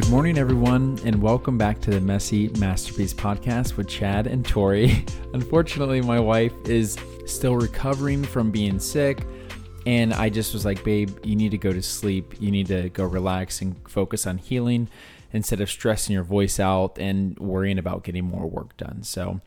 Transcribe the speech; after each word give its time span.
Good 0.00 0.10
morning, 0.10 0.38
everyone, 0.38 0.98
and 1.04 1.20
welcome 1.20 1.58
back 1.58 1.78
to 1.82 1.90
the 1.90 2.00
Messy 2.00 2.48
Masterpiece 2.58 3.12
podcast 3.12 3.76
with 3.76 3.86
Chad 3.86 4.26
and 4.26 4.42
Tori. 4.46 5.04
Unfortunately, 5.34 6.00
my 6.00 6.18
wife 6.18 6.54
is 6.64 6.96
still 7.26 7.54
recovering 7.54 8.24
from 8.24 8.50
being 8.50 8.78
sick, 8.78 9.26
and 9.84 10.14
I 10.14 10.30
just 10.30 10.54
was 10.54 10.64
like, 10.64 10.82
babe, 10.84 11.10
you 11.22 11.36
need 11.36 11.50
to 11.50 11.58
go 11.58 11.70
to 11.70 11.82
sleep. 11.82 12.34
You 12.40 12.50
need 12.50 12.68
to 12.68 12.88
go 12.88 13.04
relax 13.04 13.60
and 13.60 13.76
focus 13.86 14.26
on 14.26 14.38
healing 14.38 14.88
instead 15.34 15.60
of 15.60 15.68
stressing 15.68 16.14
your 16.14 16.24
voice 16.24 16.58
out 16.58 16.98
and 16.98 17.38
worrying 17.38 17.78
about 17.78 18.02
getting 18.02 18.24
more 18.24 18.46
work 18.46 18.74
done. 18.78 19.02
So, 19.02 19.42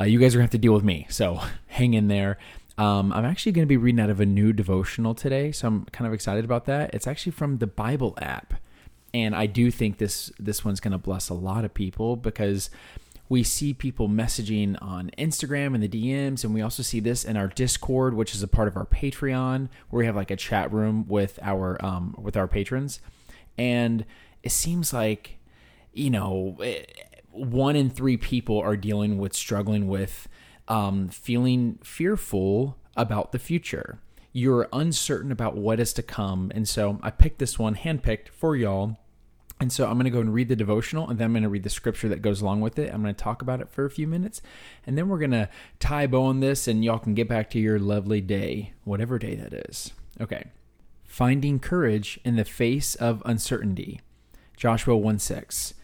uh, 0.00 0.04
you 0.04 0.20
guys 0.20 0.36
are 0.36 0.38
to 0.38 0.42
have 0.42 0.50
to 0.50 0.58
deal 0.58 0.72
with 0.72 0.84
me. 0.84 1.08
So, 1.10 1.40
hang 1.66 1.94
in 1.94 2.06
there. 2.06 2.38
Um, 2.78 3.12
I'm 3.12 3.24
actually 3.24 3.52
going 3.52 3.66
to 3.66 3.68
be 3.68 3.76
reading 3.76 4.00
out 4.00 4.10
of 4.10 4.20
a 4.20 4.26
new 4.26 4.52
devotional 4.52 5.14
today, 5.14 5.50
so 5.50 5.66
I'm 5.66 5.86
kind 5.86 6.06
of 6.06 6.12
excited 6.12 6.44
about 6.44 6.66
that. 6.66 6.94
It's 6.94 7.08
actually 7.08 7.32
from 7.32 7.58
the 7.58 7.66
Bible 7.66 8.14
app, 8.20 8.54
and 9.16 9.34
I 9.34 9.46
do 9.46 9.70
think 9.70 9.96
this 9.96 10.30
this 10.38 10.62
one's 10.62 10.78
going 10.78 10.92
to 10.92 10.98
bless 10.98 11.30
a 11.30 11.34
lot 11.34 11.64
of 11.64 11.72
people 11.72 12.16
because 12.16 12.68
we 13.30 13.42
see 13.42 13.72
people 13.72 14.10
messaging 14.10 14.76
on 14.82 15.10
Instagram 15.16 15.74
and 15.74 15.82
the 15.82 15.88
DMs, 15.88 16.44
and 16.44 16.52
we 16.52 16.60
also 16.60 16.82
see 16.82 17.00
this 17.00 17.24
in 17.24 17.34
our 17.34 17.48
Discord, 17.48 18.12
which 18.12 18.34
is 18.34 18.42
a 18.42 18.48
part 18.48 18.68
of 18.68 18.76
our 18.76 18.84
Patreon, 18.84 19.70
where 19.88 20.00
we 20.00 20.06
have 20.06 20.16
like 20.16 20.30
a 20.30 20.36
chat 20.36 20.70
room 20.70 21.06
with 21.08 21.38
our 21.40 21.82
um, 21.82 22.14
with 22.18 22.36
our 22.36 22.46
patrons, 22.46 23.00
and 23.56 24.04
it 24.42 24.52
seems 24.52 24.92
like 24.92 25.38
you 25.94 26.10
know 26.10 26.58
eh, 26.62 26.82
one 27.30 27.74
in 27.74 27.88
three 27.88 28.18
people 28.18 28.58
are 28.60 28.76
dealing 28.76 29.16
with 29.16 29.32
struggling 29.32 29.88
with 29.88 30.28
um, 30.68 31.08
feeling 31.08 31.78
fearful 31.82 32.76
about 32.98 33.32
the 33.32 33.38
future. 33.38 33.98
You're 34.34 34.68
uncertain 34.74 35.32
about 35.32 35.56
what 35.56 35.80
is 35.80 35.94
to 35.94 36.02
come. 36.02 36.52
And 36.54 36.68
so 36.68 37.00
I 37.02 37.10
picked 37.10 37.38
this 37.38 37.58
one 37.58 37.74
handpicked 37.74 38.28
for 38.28 38.54
y'all. 38.54 38.98
And 39.58 39.72
so 39.72 39.86
I'm 39.86 39.94
going 39.94 40.04
to 40.04 40.10
go 40.10 40.20
and 40.20 40.34
read 40.34 40.48
the 40.48 40.56
devotional 40.56 41.08
and 41.08 41.18
then 41.18 41.26
I'm 41.26 41.32
going 41.32 41.42
to 41.42 41.48
read 41.48 41.62
the 41.62 41.70
scripture 41.70 42.08
that 42.08 42.20
goes 42.20 42.42
along 42.42 42.60
with 42.60 42.78
it. 42.78 42.92
I'm 42.92 43.02
going 43.02 43.14
to 43.14 43.22
talk 43.22 43.40
about 43.40 43.60
it 43.60 43.70
for 43.70 43.84
a 43.84 43.90
few 43.90 44.06
minutes 44.06 44.42
and 44.86 44.98
then 44.98 45.08
we're 45.08 45.18
going 45.18 45.30
to 45.30 45.48
tie 45.80 46.06
bow 46.06 46.24
on 46.24 46.40
this 46.40 46.68
and 46.68 46.84
y'all 46.84 46.98
can 46.98 47.14
get 47.14 47.28
back 47.28 47.48
to 47.50 47.58
your 47.58 47.78
lovely 47.78 48.20
day, 48.20 48.74
whatever 48.84 49.18
day 49.18 49.34
that 49.34 49.52
is. 49.68 49.92
Okay. 50.20 50.44
Finding 51.04 51.58
courage 51.58 52.20
in 52.24 52.36
the 52.36 52.44
face 52.44 52.94
of 52.96 53.22
uncertainty. 53.24 54.00
Joshua 54.56 54.96
1 54.96 55.18
6. 55.18 55.74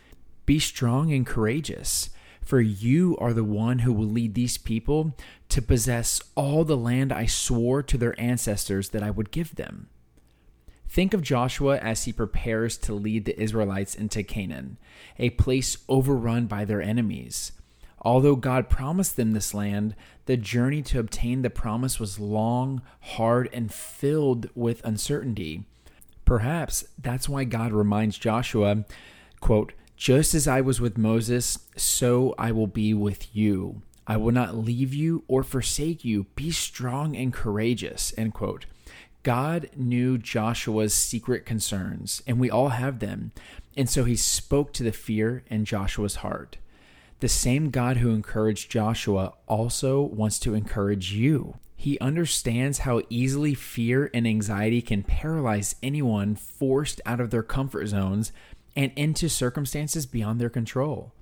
Be 0.44 0.58
strong 0.58 1.12
and 1.12 1.26
courageous 1.26 2.10
for 2.42 2.60
you 2.60 3.16
are 3.18 3.32
the 3.32 3.44
one 3.44 3.80
who 3.80 3.92
will 3.92 4.06
lead 4.06 4.34
these 4.34 4.58
people 4.58 5.16
to 5.48 5.62
possess 5.62 6.20
all 6.34 6.64
the 6.64 6.76
land 6.76 7.12
I 7.12 7.26
swore 7.26 7.82
to 7.84 7.96
their 7.96 8.18
ancestors 8.20 8.90
that 8.90 9.02
I 9.02 9.10
would 9.10 9.30
give 9.30 9.54
them. 9.54 9.88
Think 10.92 11.14
of 11.14 11.22
Joshua 11.22 11.78
as 11.78 12.04
he 12.04 12.12
prepares 12.12 12.76
to 12.76 12.92
lead 12.92 13.24
the 13.24 13.40
Israelites 13.40 13.94
into 13.94 14.22
Canaan, 14.22 14.76
a 15.18 15.30
place 15.30 15.78
overrun 15.88 16.44
by 16.44 16.66
their 16.66 16.82
enemies. 16.82 17.52
Although 18.02 18.36
God 18.36 18.68
promised 18.68 19.16
them 19.16 19.32
this 19.32 19.54
land, 19.54 19.96
the 20.26 20.36
journey 20.36 20.82
to 20.82 20.98
obtain 20.98 21.40
the 21.40 21.48
promise 21.48 21.98
was 21.98 22.18
long, 22.20 22.82
hard, 23.00 23.48
and 23.54 23.72
filled 23.72 24.50
with 24.54 24.84
uncertainty. 24.84 25.64
Perhaps 26.26 26.84
that's 26.98 27.27
why 27.27 27.44
God 27.44 27.72
reminds 27.72 28.18
Joshua, 28.18 28.84
quote, 29.40 29.72
just 29.96 30.34
as 30.34 30.46
I 30.46 30.60
was 30.60 30.78
with 30.78 30.98
Moses, 30.98 31.58
so 31.74 32.34
I 32.36 32.52
will 32.52 32.66
be 32.66 32.92
with 32.92 33.34
you. 33.34 33.80
I 34.06 34.18
will 34.18 34.32
not 34.32 34.58
leave 34.58 34.92
you 34.92 35.24
or 35.27 35.42
forsake 35.42 36.04
you. 36.04 36.24
Be 36.34 36.50
strong 36.50 37.16
and 37.16 37.32
courageous. 37.32 38.12
End 38.18 38.34
quote. 38.34 38.66
God 39.22 39.70
knew 39.76 40.18
Joshua's 40.18 40.94
secret 40.94 41.46
concerns, 41.46 42.22
and 42.27 42.40
we 42.40 42.50
all 42.50 42.70
have 42.70 42.98
them. 42.98 43.33
And 43.77 43.88
so 43.88 44.05
he 44.05 44.16
spoke 44.16 44.72
to 44.74 44.83
the 44.83 44.92
fear 44.92 45.44
in 45.48 45.64
Joshua's 45.64 46.16
heart. 46.16 46.58
The 47.20 47.28
same 47.28 47.70
God 47.70 47.98
who 47.98 48.11
encouraged 48.11 48.70
Joshua 48.70 49.34
also 49.46 50.00
wants 50.00 50.40
to 50.40 50.55
encourage 50.55 51.12
you. 51.12 51.55
He 51.77 51.98
understands 52.00 52.78
how 52.78 53.02
easily 53.11 53.55
fear 53.55 54.11
and 54.12 54.27
anxiety 54.27 54.82
can 54.82 55.05
paralyze 55.05 55.77
anyone 55.82 56.34
forced 56.34 57.00
out 57.06 57.20
of 57.20 57.30
their 57.30 57.42
comfort 57.42 57.86
zones 57.86 58.32
and 58.74 58.90
into 58.96 59.28
circumstances 59.28 60.05
beyond 60.05 60.40
their 60.40 60.50
control. 60.50 61.12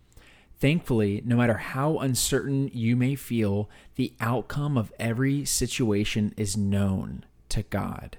Thankfully, 0.59 1.23
no 1.25 1.37
matter 1.37 1.57
how 1.57 1.99
uncertain 1.99 2.71
you 2.73 2.97
may 2.97 3.15
feel, 3.15 3.69
the 3.97 4.15
outcome 4.21 4.77
of 4.77 4.93
every 4.99 5.45
situation 5.45 6.35
is 6.37 6.57
known 6.57 7.25
to 7.51 7.63
God. 7.65 8.19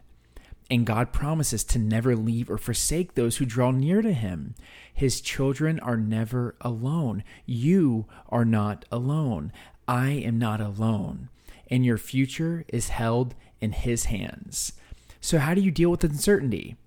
And 0.69 0.85
God 0.85 1.11
promises 1.11 1.65
to 1.65 1.79
never 1.79 2.15
leave 2.15 2.49
or 2.49 2.57
forsake 2.57 3.13
those 3.13 3.37
who 3.37 3.45
draw 3.45 3.71
near 3.71 4.01
to 4.01 4.13
Him. 4.13 4.55
His 4.93 5.19
children 5.19 5.79
are 5.81 5.97
never 5.97 6.55
alone. 6.61 7.23
You 7.45 8.05
are 8.29 8.45
not 8.45 8.85
alone. 8.89 9.51
I 9.87 10.11
am 10.11 10.39
not 10.39 10.61
alone. 10.61 11.27
And 11.69 11.85
your 11.85 11.97
future 11.97 12.63
is 12.69 12.87
held 12.87 13.35
in 13.59 13.73
His 13.73 14.05
hands. 14.05 14.71
So, 15.19 15.39
how 15.39 15.53
do 15.53 15.61
you 15.61 15.71
deal 15.71 15.91
with 15.91 16.05
uncertainty? 16.05 16.77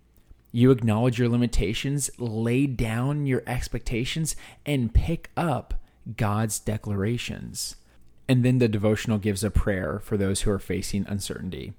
You 0.50 0.70
acknowledge 0.70 1.18
your 1.18 1.28
limitations, 1.28 2.10
lay 2.16 2.66
down 2.66 3.26
your 3.26 3.42
expectations, 3.46 4.34
and 4.64 4.94
pick 4.94 5.30
up 5.36 5.74
God's 6.16 6.58
declarations. 6.58 7.76
And 8.28 8.44
then 8.44 8.58
the 8.58 8.68
devotional 8.68 9.18
gives 9.18 9.44
a 9.44 9.50
prayer 9.50 10.00
for 10.02 10.16
those 10.16 10.42
who 10.42 10.50
are 10.50 10.58
facing 10.58 11.06
uncertainty. 11.06 11.74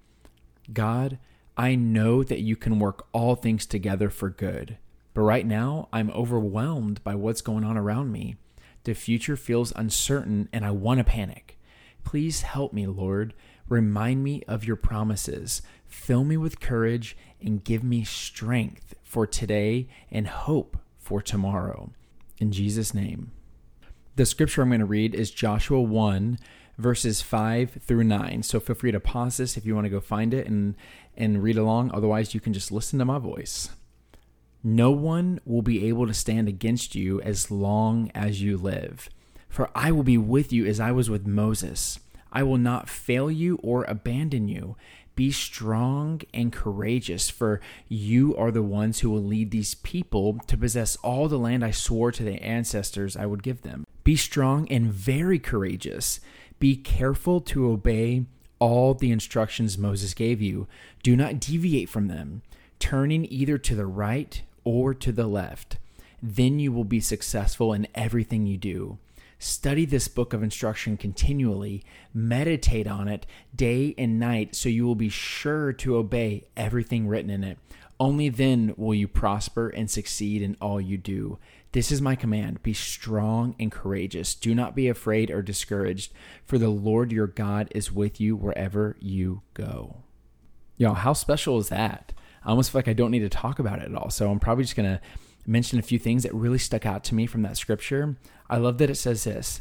God, 0.74 1.20
I 1.58 1.76
know 1.76 2.24
that 2.24 2.42
you 2.42 2.56
can 2.56 2.80
work 2.80 3.08
all 3.14 3.36
things 3.36 3.66
together 3.66 4.10
for 4.10 4.30
good, 4.30 4.78
but 5.14 5.22
right 5.22 5.46
now 5.46 5.88
I'm 5.94 6.12
overwhelmed 6.12 7.04
by 7.04 7.16
what's 7.16 7.42
going 7.42 7.64
on 7.64 7.78
around 7.78 8.12
me. 8.12 8.36
The 8.84 8.94
future 8.94 9.38
feels 9.38 9.74
uncertain 9.76 10.50
and 10.52 10.66
I 10.66 10.72
want 10.72 11.00
to 11.00 11.04
panic. 11.04 11.60
Please 12.04 12.42
help 12.42 12.74
me, 12.74 12.86
Lord. 12.86 13.34
Remind 13.68 14.24
me 14.24 14.44
of 14.48 14.66
your 14.66 14.76
promises. 14.76 15.62
Fill 15.88 16.24
me 16.24 16.38
with 16.38 16.60
courage 16.60 17.18
and 17.42 17.64
give 17.64 17.84
me 17.84 18.04
strength 18.04 18.94
for 19.04 19.26
today 19.26 19.88
and 20.12 20.28
hope 20.28 20.78
for 20.98 21.22
tomorrow. 21.22 21.92
In 22.40 22.52
Jesus' 22.52 22.94
name. 22.94 23.32
The 24.18 24.26
scripture 24.26 24.62
I'm 24.62 24.70
going 24.70 24.80
to 24.80 24.86
read 24.86 25.16
is 25.16 25.32
Joshua 25.32 25.82
1, 25.82 26.38
verses 26.78 27.22
5 27.22 27.80
through 27.82 28.04
9. 28.04 28.44
So 28.44 28.60
feel 28.60 28.76
free 28.76 28.92
to 28.92 29.00
pause 29.00 29.38
this 29.38 29.58
if 29.58 29.66
you 29.66 29.76
want 29.76 29.86
to 29.86 29.90
go 29.90 30.00
find 30.00 30.34
it 30.34 30.48
and, 30.48 30.76
and 31.16 31.44
read 31.44 31.58
along. 31.58 31.92
Otherwise, 31.94 32.34
you 32.34 32.40
can 32.40 32.54
just 32.54 32.72
listen 32.72 33.00
to 33.00 33.06
my 33.06 33.20
voice. 33.20 33.70
No 34.64 34.92
one 34.92 35.40
will 35.46 35.62
be 35.62 35.88
able 35.88 36.08
to 36.08 36.14
stand 36.14 36.48
against 36.48 36.96
you 36.96 37.22
as 37.22 37.52
long 37.52 38.12
as 38.16 38.42
you 38.42 38.58
live. 38.58 39.10
For 39.48 39.70
I 39.76 39.92
will 39.92 40.04
be 40.04 40.18
with 40.18 40.52
you 40.52 40.66
as 40.66 40.80
I 40.80 40.92
was 40.92 41.10
with 41.10 41.28
Moses. 41.28 42.00
I 42.32 42.44
will 42.44 42.58
not 42.58 42.90
fail 42.90 43.32
you 43.32 43.58
or 43.64 43.86
abandon 43.86 44.48
you. 44.48 44.76
Be 45.16 45.32
strong 45.32 46.22
and 46.34 46.52
courageous, 46.52 47.30
for 47.30 47.62
you 47.88 48.36
are 48.36 48.52
the 48.52 48.62
ones 48.62 49.00
who 49.00 49.10
will 49.10 49.24
lead 49.24 49.52
these 49.52 49.76
people 49.76 50.40
to 50.48 50.58
possess 50.58 50.98
all 50.98 51.30
the 51.30 51.40
land 51.40 51.64
I 51.64 51.72
swore 51.72 52.12
to 52.12 52.24
their 52.24 52.40
ancestors 52.42 53.16
I 53.16 53.26
would 53.26 53.42
give 53.42 53.62
them. 53.62 53.86
Be 54.04 54.18
strong 54.18 54.68
and 54.68 54.92
very 54.92 55.40
courageous. 55.40 56.20
Be 56.60 56.76
careful 56.76 57.42
to 57.42 57.70
obey 57.70 58.26
all 58.60 58.94
the 58.94 59.12
instructions 59.12 59.78
Moses 59.78 60.14
gave 60.14 60.42
you. 60.42 60.68
Do 61.04 61.16
not 61.16 61.40
deviate 61.40 61.90
from 61.90 62.08
them, 62.08 62.42
turning 62.80 63.26
either 63.30 63.58
to 63.58 63.76
the 63.76 63.86
right 63.86 64.42
or 64.64 64.94
to 64.94 65.12
the 65.12 65.28
left. 65.28 65.78
Then 66.22 66.60
you 66.60 66.72
will 66.72 66.86
be 66.86 67.00
successful 67.00 67.74
in 67.74 67.88
everything 67.94 68.46
you 68.46 68.58
do. 68.58 68.98
Study 69.38 69.86
this 69.86 70.08
book 70.08 70.34
of 70.34 70.42
instruction 70.42 70.96
continually, 70.98 71.84
meditate 72.14 72.88
on 72.88 73.08
it 73.08 73.26
day 73.54 73.94
and 73.98 74.18
night, 74.18 74.56
so 74.56 74.70
you 74.70 74.86
will 74.86 74.96
be 74.96 75.10
sure 75.10 75.74
to 75.74 75.98
obey 75.98 76.46
everything 76.56 77.08
written 77.08 77.30
in 77.30 77.44
it. 77.44 77.58
Only 78.00 78.30
then 78.30 78.74
will 78.78 78.96
you 78.96 79.08
prosper 79.08 79.70
and 79.70 79.90
succeed 79.90 80.42
in 80.42 80.58
all 80.62 80.82
you 80.82 80.98
do. 80.98 81.38
This 81.76 81.92
is 81.92 82.02
my 82.02 82.16
command 82.16 82.64
be 82.64 82.72
strong 82.74 83.54
and 83.60 83.70
courageous. 83.70 84.34
Do 84.34 84.56
not 84.56 84.78
be 84.78 84.88
afraid 84.88 85.30
or 85.30 85.42
discouraged, 85.42 86.14
for 86.46 86.58
the 86.58 86.70
Lord 86.70 87.12
your 87.12 87.28
God 87.28 87.68
is 87.76 87.92
with 87.92 88.22
you 88.22 88.38
wherever 88.38 88.96
you 89.02 89.42
go. 89.54 89.98
Yo, 90.78 90.94
how 90.94 91.12
special 91.12 91.58
is 91.58 91.68
that? 91.68 92.14
I 92.46 92.52
almost 92.52 92.72
feel 92.72 92.80
like 92.80 92.88
I 92.88 92.94
don't 92.94 93.12
need 93.12 93.20
to 93.20 93.30
talk 93.30 93.60
about 93.60 93.80
it 93.80 93.92
at 93.92 93.96
all. 93.96 94.10
So 94.10 94.32
I'm 94.32 94.40
probably 94.40 94.64
just 94.64 94.78
going 94.78 94.90
to 94.90 95.02
mention 95.46 95.78
a 95.78 95.82
few 95.82 96.00
things 96.00 96.24
that 96.24 96.34
really 96.34 96.60
stuck 96.60 96.86
out 96.86 97.04
to 97.04 97.14
me 97.14 97.26
from 97.26 97.42
that 97.42 97.58
scripture. 97.58 98.16
I 98.50 98.56
love 98.56 98.78
that 98.78 98.90
it 98.90 98.96
says 98.96 99.26
this 99.26 99.60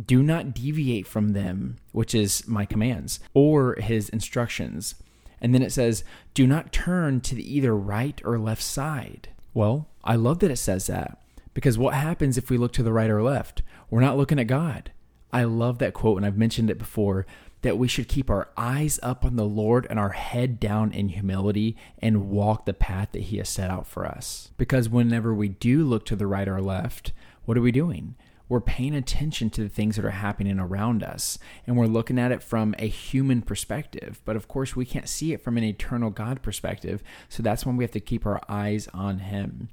do 0.00 0.22
not 0.22 0.54
deviate 0.54 1.08
from 1.08 1.32
them, 1.32 1.78
which 1.90 2.14
is 2.14 2.46
my 2.46 2.64
commands, 2.64 3.18
or 3.34 3.74
his 3.80 4.08
instructions. 4.10 4.94
And 5.40 5.52
then 5.52 5.62
it 5.62 5.72
says, 5.72 6.04
do 6.32 6.46
not 6.46 6.70
turn 6.72 7.22
to 7.22 7.34
the 7.34 7.56
either 7.56 7.74
right 7.76 8.22
or 8.24 8.38
left 8.38 8.62
side. 8.62 9.30
Well, 9.52 9.88
I 10.04 10.14
love 10.14 10.38
that 10.38 10.52
it 10.52 10.58
says 10.58 10.86
that 10.86 11.18
because 11.56 11.78
what 11.78 11.94
happens 11.94 12.36
if 12.36 12.50
we 12.50 12.58
look 12.58 12.74
to 12.74 12.82
the 12.82 12.92
right 12.92 13.08
or 13.08 13.22
left? 13.22 13.62
We're 13.88 14.02
not 14.02 14.18
looking 14.18 14.38
at 14.38 14.46
God. 14.46 14.90
I 15.32 15.44
love 15.44 15.78
that 15.78 15.94
quote, 15.94 16.18
and 16.18 16.26
I've 16.26 16.36
mentioned 16.36 16.68
it 16.68 16.76
before 16.76 17.24
that 17.62 17.78
we 17.78 17.88
should 17.88 18.08
keep 18.08 18.28
our 18.28 18.50
eyes 18.58 19.00
up 19.02 19.24
on 19.24 19.36
the 19.36 19.46
Lord 19.46 19.86
and 19.88 19.98
our 19.98 20.10
head 20.10 20.60
down 20.60 20.92
in 20.92 21.08
humility 21.08 21.74
and 21.98 22.28
walk 22.28 22.66
the 22.66 22.74
path 22.74 23.08
that 23.12 23.22
He 23.22 23.38
has 23.38 23.48
set 23.48 23.70
out 23.70 23.86
for 23.86 24.04
us. 24.04 24.50
Because 24.58 24.90
whenever 24.90 25.32
we 25.32 25.48
do 25.48 25.82
look 25.82 26.04
to 26.04 26.14
the 26.14 26.26
right 26.26 26.46
or 26.46 26.60
left, 26.60 27.12
what 27.46 27.56
are 27.56 27.62
we 27.62 27.72
doing? 27.72 28.16
We're 28.50 28.60
paying 28.60 28.94
attention 28.94 29.48
to 29.48 29.62
the 29.62 29.70
things 29.70 29.96
that 29.96 30.04
are 30.04 30.10
happening 30.10 30.60
around 30.60 31.02
us 31.02 31.38
and 31.66 31.78
we're 31.78 31.86
looking 31.86 32.18
at 32.18 32.32
it 32.32 32.42
from 32.42 32.74
a 32.78 32.86
human 32.86 33.40
perspective. 33.40 34.20
But 34.26 34.36
of 34.36 34.46
course, 34.46 34.76
we 34.76 34.84
can't 34.84 35.08
see 35.08 35.32
it 35.32 35.40
from 35.40 35.56
an 35.56 35.64
eternal 35.64 36.10
God 36.10 36.42
perspective. 36.42 37.02
So 37.30 37.42
that's 37.42 37.64
when 37.64 37.78
we 37.78 37.84
have 37.84 37.92
to 37.92 38.00
keep 38.00 38.26
our 38.26 38.42
eyes 38.46 38.88
on 38.92 39.20
Him. 39.20 39.70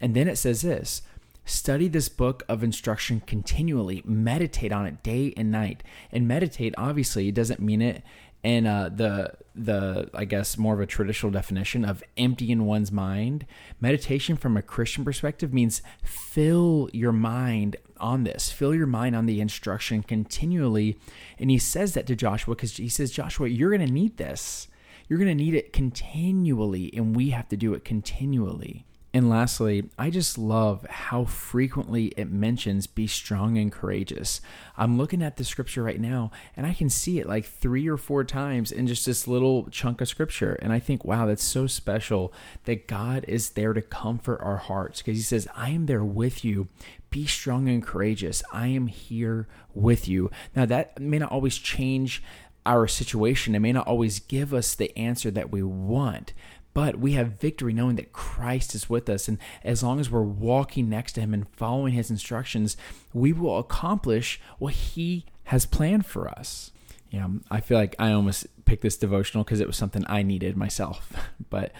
And 0.00 0.16
then 0.16 0.26
it 0.26 0.36
says 0.36 0.62
this 0.62 1.02
Study 1.50 1.88
this 1.88 2.08
book 2.08 2.44
of 2.48 2.62
instruction 2.62 3.22
continually. 3.26 4.02
Meditate 4.04 4.70
on 4.70 4.86
it 4.86 5.02
day 5.02 5.34
and 5.36 5.50
night. 5.50 5.82
And 6.12 6.28
meditate, 6.28 6.74
obviously, 6.78 7.32
doesn't 7.32 7.58
mean 7.58 7.82
it 7.82 8.04
in 8.44 8.68
uh, 8.68 8.88
the 8.88 9.32
the 9.56 10.08
I 10.14 10.26
guess 10.26 10.56
more 10.56 10.74
of 10.74 10.80
a 10.80 10.86
traditional 10.86 11.32
definition 11.32 11.84
of 11.84 12.04
emptying 12.16 12.66
one's 12.66 12.92
mind. 12.92 13.46
Meditation 13.80 14.36
from 14.36 14.56
a 14.56 14.62
Christian 14.62 15.04
perspective 15.04 15.52
means 15.52 15.82
fill 16.04 16.88
your 16.92 17.10
mind 17.10 17.76
on 17.96 18.22
this. 18.22 18.52
Fill 18.52 18.72
your 18.72 18.86
mind 18.86 19.16
on 19.16 19.26
the 19.26 19.40
instruction 19.40 20.04
continually. 20.04 20.98
And 21.36 21.50
he 21.50 21.58
says 21.58 21.94
that 21.94 22.06
to 22.06 22.14
Joshua 22.14 22.54
because 22.54 22.76
he 22.76 22.88
says, 22.88 23.10
Joshua, 23.10 23.48
you're 23.48 23.76
going 23.76 23.86
to 23.86 23.92
need 23.92 24.18
this. 24.18 24.68
You're 25.08 25.18
going 25.18 25.36
to 25.36 25.44
need 25.44 25.54
it 25.54 25.72
continually, 25.72 26.92
and 26.94 27.16
we 27.16 27.30
have 27.30 27.48
to 27.48 27.56
do 27.56 27.74
it 27.74 27.84
continually. 27.84 28.86
And 29.12 29.28
lastly, 29.28 29.90
I 29.98 30.08
just 30.10 30.38
love 30.38 30.86
how 30.88 31.24
frequently 31.24 32.06
it 32.16 32.30
mentions 32.30 32.86
be 32.86 33.08
strong 33.08 33.58
and 33.58 33.72
courageous. 33.72 34.40
I'm 34.76 34.96
looking 34.98 35.20
at 35.20 35.36
the 35.36 35.42
scripture 35.42 35.82
right 35.82 36.00
now 36.00 36.30
and 36.56 36.64
I 36.64 36.74
can 36.74 36.88
see 36.88 37.18
it 37.18 37.26
like 37.26 37.44
three 37.44 37.88
or 37.88 37.96
four 37.96 38.22
times 38.22 38.70
in 38.70 38.86
just 38.86 39.06
this 39.06 39.26
little 39.26 39.68
chunk 39.70 40.00
of 40.00 40.08
scripture. 40.08 40.56
And 40.62 40.72
I 40.72 40.78
think, 40.78 41.04
wow, 41.04 41.26
that's 41.26 41.42
so 41.42 41.66
special 41.66 42.32
that 42.66 42.86
God 42.86 43.24
is 43.26 43.50
there 43.50 43.72
to 43.72 43.82
comfort 43.82 44.40
our 44.42 44.58
hearts 44.58 45.02
because 45.02 45.16
He 45.16 45.22
says, 45.22 45.48
I 45.56 45.70
am 45.70 45.86
there 45.86 46.04
with 46.04 46.44
you. 46.44 46.68
Be 47.10 47.26
strong 47.26 47.68
and 47.68 47.82
courageous. 47.82 48.44
I 48.52 48.68
am 48.68 48.86
here 48.86 49.48
with 49.74 50.06
you. 50.06 50.30
Now, 50.54 50.66
that 50.66 51.00
may 51.00 51.18
not 51.18 51.32
always 51.32 51.58
change 51.58 52.22
our 52.64 52.86
situation. 52.86 53.54
It 53.54 53.60
may 53.60 53.72
not 53.72 53.86
always 53.86 54.20
give 54.20 54.54
us 54.54 54.74
the 54.74 54.96
answer 54.96 55.30
that 55.32 55.50
we 55.50 55.62
want, 55.62 56.32
but 56.72 56.98
we 56.98 57.12
have 57.12 57.40
victory 57.40 57.72
knowing 57.72 57.96
that 57.96 58.12
Christ 58.12 58.74
is 58.74 58.88
with 58.88 59.08
us. 59.08 59.28
And 59.28 59.38
as 59.64 59.82
long 59.82 59.98
as 60.00 60.10
we're 60.10 60.22
walking 60.22 60.88
next 60.88 61.12
to 61.12 61.20
Him 61.20 61.34
and 61.34 61.48
following 61.50 61.94
His 61.94 62.10
instructions, 62.10 62.76
we 63.12 63.32
will 63.32 63.58
accomplish 63.58 64.40
what 64.58 64.74
He 64.74 65.24
has 65.44 65.66
planned 65.66 66.06
for 66.06 66.28
us. 66.28 66.70
Yeah, 67.10 67.28
I 67.50 67.60
feel 67.60 67.76
like 67.76 67.96
I 67.98 68.12
almost 68.12 68.46
picked 68.64 68.82
this 68.82 68.96
devotional 68.96 69.42
because 69.42 69.60
it 69.60 69.66
was 69.66 69.76
something 69.76 70.04
I 70.08 70.22
needed 70.22 70.56
myself. 70.56 71.12
But 71.50 71.72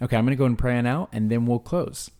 okay, 0.00 0.16
I'm 0.16 0.24
going 0.24 0.34
to 0.34 0.40
go 0.40 0.46
and 0.46 0.56
pray 0.56 0.78
on 0.78 0.86
out 0.86 1.10
and 1.12 1.30
then 1.30 1.44
we'll 1.44 1.58
close. 1.58 2.10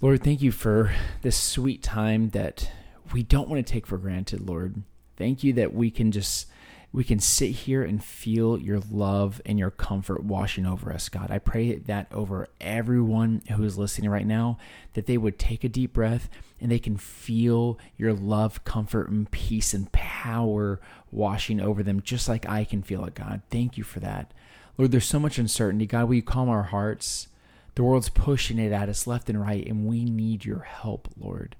Lord, 0.00 0.24
thank 0.24 0.40
you 0.40 0.50
for 0.50 0.94
this 1.20 1.36
sweet 1.36 1.82
time 1.82 2.30
that 2.30 2.70
we 3.12 3.22
don't 3.22 3.50
want 3.50 3.64
to 3.66 3.70
take 3.70 3.86
for 3.86 3.98
granted, 3.98 4.48
Lord. 4.48 4.82
Thank 5.18 5.44
you 5.44 5.52
that 5.52 5.74
we 5.74 5.90
can 5.90 6.10
just 6.10 6.46
we 6.94 7.02
can 7.02 7.18
sit 7.18 7.50
here 7.50 7.82
and 7.82 8.04
feel 8.04 8.56
your 8.56 8.78
love 8.78 9.42
and 9.44 9.58
your 9.58 9.72
comfort 9.72 10.22
washing 10.22 10.64
over 10.64 10.92
us, 10.92 11.08
God. 11.08 11.28
I 11.28 11.40
pray 11.40 11.74
that 11.74 12.06
over 12.12 12.46
everyone 12.60 13.42
who 13.50 13.64
is 13.64 13.76
listening 13.76 14.10
right 14.10 14.24
now, 14.24 14.58
that 14.92 15.06
they 15.06 15.18
would 15.18 15.36
take 15.36 15.64
a 15.64 15.68
deep 15.68 15.92
breath 15.92 16.28
and 16.60 16.70
they 16.70 16.78
can 16.78 16.96
feel 16.96 17.80
your 17.96 18.12
love, 18.12 18.62
comfort, 18.62 19.10
and 19.10 19.28
peace 19.28 19.74
and 19.74 19.90
power 19.90 20.80
washing 21.10 21.60
over 21.60 21.82
them, 21.82 22.00
just 22.00 22.28
like 22.28 22.48
I 22.48 22.62
can 22.62 22.80
feel 22.80 23.04
it, 23.06 23.16
God. 23.16 23.42
Thank 23.50 23.76
you 23.76 23.82
for 23.82 23.98
that. 23.98 24.32
Lord, 24.78 24.92
there's 24.92 25.04
so 25.04 25.18
much 25.18 25.36
uncertainty. 25.36 25.86
God, 25.86 26.06
will 26.06 26.14
you 26.14 26.22
calm 26.22 26.48
our 26.48 26.62
hearts? 26.62 27.26
The 27.74 27.82
world's 27.82 28.08
pushing 28.08 28.60
it 28.60 28.70
at 28.70 28.88
us 28.88 29.04
left 29.04 29.28
and 29.28 29.40
right, 29.40 29.66
and 29.66 29.84
we 29.84 30.04
need 30.04 30.44
your 30.44 30.60
help, 30.60 31.08
Lord. 31.18 31.56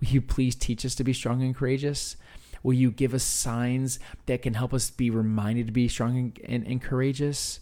Will 0.00 0.08
you 0.08 0.20
please 0.20 0.56
teach 0.56 0.84
us 0.84 0.96
to 0.96 1.04
be 1.04 1.12
strong 1.12 1.40
and 1.40 1.54
courageous? 1.54 2.16
Will 2.62 2.74
you 2.74 2.90
give 2.90 3.14
us 3.14 3.22
signs 3.22 3.98
that 4.26 4.42
can 4.42 4.54
help 4.54 4.72
us 4.72 4.90
be 4.90 5.10
reminded 5.10 5.66
to 5.66 5.72
be 5.72 5.88
strong 5.88 6.16
and, 6.16 6.40
and, 6.44 6.66
and 6.66 6.82
courageous? 6.82 7.60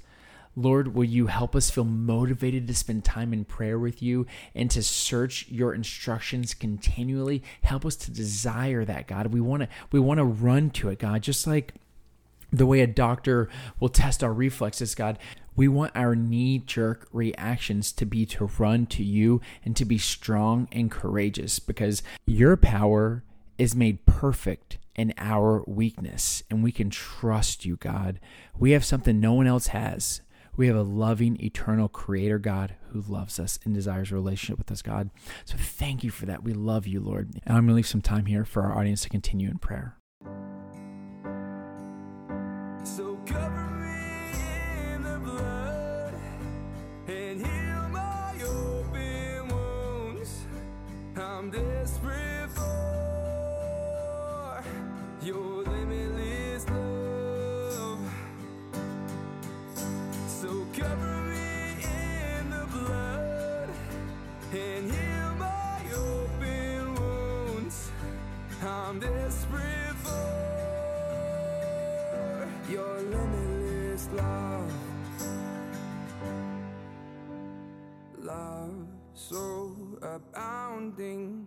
Lord, 0.56 0.94
will 0.94 1.04
you 1.04 1.28
help 1.28 1.54
us 1.54 1.70
feel 1.70 1.84
motivated 1.84 2.66
to 2.66 2.74
spend 2.74 3.04
time 3.04 3.32
in 3.32 3.44
prayer 3.44 3.78
with 3.78 4.02
you 4.02 4.26
and 4.54 4.70
to 4.72 4.82
search 4.82 5.48
your 5.48 5.72
instructions 5.72 6.54
continually? 6.54 7.42
Help 7.62 7.86
us 7.86 7.96
to 7.96 8.10
desire 8.10 8.84
that, 8.84 9.06
God. 9.06 9.28
We 9.28 9.40
want 9.40 9.62
to 9.62 9.68
we 9.92 10.00
want 10.00 10.18
to 10.18 10.24
run 10.24 10.70
to 10.70 10.88
it, 10.88 10.98
God, 10.98 11.22
just 11.22 11.46
like 11.46 11.74
the 12.52 12.66
way 12.66 12.80
a 12.80 12.86
doctor 12.86 13.48
will 13.78 13.88
test 13.88 14.24
our 14.24 14.32
reflexes, 14.32 14.94
God. 14.94 15.18
We 15.54 15.68
want 15.68 15.92
our 15.94 16.16
knee 16.16 16.58
jerk 16.58 17.08
reactions 17.12 17.92
to 17.92 18.04
be 18.04 18.26
to 18.26 18.50
run 18.58 18.86
to 18.86 19.04
you 19.04 19.40
and 19.64 19.76
to 19.76 19.84
be 19.84 19.98
strong 19.98 20.68
and 20.72 20.90
courageous 20.90 21.58
because 21.58 22.02
your 22.26 22.56
power 22.56 23.22
is 23.60 23.76
made 23.76 24.06
perfect 24.06 24.78
in 24.94 25.12
our 25.18 25.62
weakness, 25.66 26.42
and 26.48 26.64
we 26.64 26.72
can 26.72 26.88
trust 26.88 27.66
you, 27.66 27.76
God. 27.76 28.18
We 28.58 28.70
have 28.70 28.86
something 28.86 29.20
no 29.20 29.34
one 29.34 29.46
else 29.46 29.66
has. 29.66 30.22
We 30.56 30.66
have 30.68 30.76
a 30.76 30.82
loving, 30.82 31.38
eternal 31.42 31.86
creator 31.86 32.38
God 32.38 32.76
who 32.88 33.02
loves 33.02 33.38
us 33.38 33.58
and 33.62 33.74
desires 33.74 34.10
a 34.10 34.14
relationship 34.14 34.56
with 34.56 34.72
us, 34.72 34.80
God. 34.80 35.10
So 35.44 35.58
thank 35.58 36.02
you 36.02 36.10
for 36.10 36.24
that. 36.24 36.42
We 36.42 36.54
love 36.54 36.86
you, 36.86 37.00
Lord. 37.00 37.32
And 37.44 37.54
I'm 37.54 37.64
going 37.64 37.68
to 37.68 37.74
leave 37.74 37.86
some 37.86 38.00
time 38.00 38.24
here 38.24 38.46
for 38.46 38.62
our 38.62 38.78
audience 38.78 39.02
to 39.02 39.10
continue 39.10 39.50
in 39.50 39.58
prayer. 39.58 39.98
So 79.30 79.76
abounding, 80.02 81.46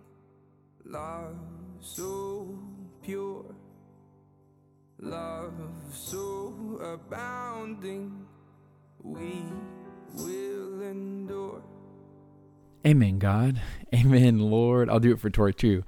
love 0.86 1.36
so 1.82 2.58
pure, 3.02 3.44
love 5.00 5.54
so 5.92 6.54
abounding, 6.82 8.26
we 9.02 9.44
will 10.16 10.82
endure. 10.82 11.62
Amen, 12.88 13.20
God. 13.20 13.60
Amen, 13.94 14.40
Lord. 14.40 14.90
I'll 14.90 15.02
do 15.02 15.12
it 15.12 15.20
for 15.20 15.30
Tori 15.30 15.54
too. 15.54 15.84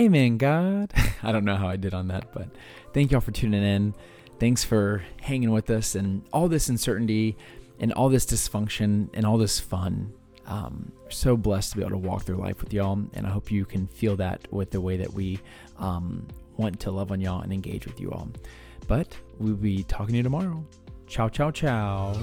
Amen, 0.00 0.38
God. 0.38 0.94
I 1.22 1.30
don't 1.30 1.44
know 1.44 1.56
how 1.56 1.68
I 1.68 1.76
did 1.76 1.92
on 1.92 2.08
that, 2.08 2.32
but 2.32 2.48
thank 2.94 3.10
y'all 3.10 3.20
for 3.20 3.32
tuning 3.32 3.62
in. 3.62 3.94
Thanks 4.38 4.64
for 4.64 5.02
hanging 5.20 5.50
with 5.50 5.68
us 5.68 5.94
and 5.94 6.22
all 6.32 6.48
this 6.48 6.70
uncertainty 6.70 7.36
and 7.78 7.92
all 7.92 8.08
this 8.08 8.24
dysfunction 8.24 9.10
and 9.12 9.26
all 9.26 9.36
this 9.36 9.60
fun 9.60 10.14
um, 10.46 10.90
so 11.10 11.36
blessed 11.36 11.72
to 11.72 11.76
be 11.76 11.82
able 11.82 11.90
to 11.90 11.98
walk 11.98 12.22
through 12.22 12.36
life 12.36 12.62
with 12.62 12.72
y'all, 12.72 12.98
and 13.12 13.26
I 13.26 13.30
hope 13.30 13.50
you 13.50 13.66
can 13.66 13.86
feel 13.88 14.16
that 14.16 14.50
with 14.50 14.70
the 14.70 14.80
way 14.80 14.96
that 14.96 15.12
we 15.12 15.38
um, 15.78 16.26
want 16.56 16.80
to 16.80 16.90
love 16.90 17.12
on 17.12 17.20
y'all 17.20 17.42
and 17.42 17.52
engage 17.52 17.86
with 17.86 18.00
you 18.00 18.10
all. 18.10 18.28
But 18.88 19.14
we'll 19.38 19.54
be 19.54 19.84
talking 19.84 20.12
to 20.12 20.16
you 20.16 20.22
tomorrow. 20.22 20.64
Ciao, 21.06 21.28
ciao, 21.28 21.50
ciao. 21.50 22.14